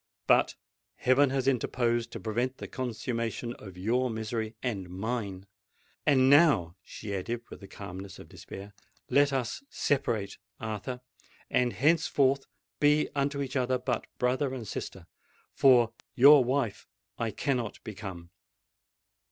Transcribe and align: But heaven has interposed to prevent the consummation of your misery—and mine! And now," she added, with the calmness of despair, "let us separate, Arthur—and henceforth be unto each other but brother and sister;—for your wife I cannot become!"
But 0.25 0.55
heaven 0.95 1.29
has 1.29 1.47
interposed 1.47 2.11
to 2.13 2.19
prevent 2.19 2.57
the 2.57 2.67
consummation 2.67 3.53
of 3.59 3.77
your 3.77 4.09
misery—and 4.09 4.89
mine! 4.89 5.45
And 6.07 6.27
now," 6.27 6.75
she 6.81 7.13
added, 7.13 7.43
with 7.51 7.59
the 7.59 7.67
calmness 7.67 8.17
of 8.17 8.27
despair, 8.27 8.73
"let 9.11 9.31
us 9.31 9.63
separate, 9.69 10.39
Arthur—and 10.59 11.73
henceforth 11.73 12.47
be 12.79 13.09
unto 13.13 13.43
each 13.43 13.55
other 13.55 13.77
but 13.77 14.07
brother 14.17 14.55
and 14.55 14.67
sister;—for 14.67 15.93
your 16.15 16.43
wife 16.43 16.87
I 17.19 17.29
cannot 17.29 17.77
become!" 17.83 18.31